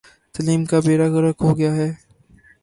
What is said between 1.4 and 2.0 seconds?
ہو گیا ہے۔